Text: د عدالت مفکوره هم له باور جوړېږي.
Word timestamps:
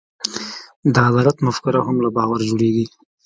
د 0.93 0.95
عدالت 1.09 1.37
مفکوره 1.47 1.81
هم 1.87 1.97
له 2.05 2.09
باور 2.17 2.39
جوړېږي. 2.49 2.85